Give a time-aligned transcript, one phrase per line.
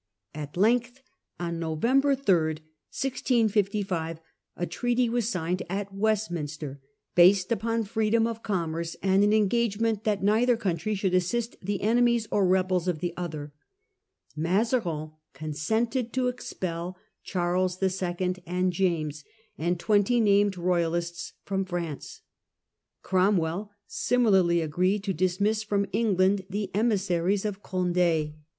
[0.33, 1.03] At length
[1.39, 2.53] on November 3,
[2.89, 4.19] 1655,
[4.57, 6.81] a treaty was signed at Westminster,
[7.13, 10.23] based upon freedom of commerce and Treaty of an en £ a S ement that
[10.23, 13.53] neither country should West assist the enemies or rebels of the other;
[14.35, 19.23] November 3, Mazarin consented to expel Charles II., i 6 55 James,
[19.55, 22.21] and twenty named royalists from France.
[23.03, 28.33] Cromwell similarly agreed to dismiss from England the emissaries of Conde.